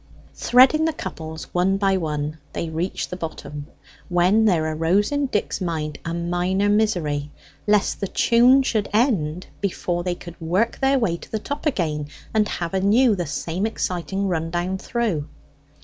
[0.33, 3.67] Threading the couples one by one they reached the bottom,
[4.09, 7.29] when there arose in Dick's mind a minor misery
[7.67, 12.07] lest the tune should end before they could work their way to the top again,
[12.33, 15.27] and have anew the same exciting run down through.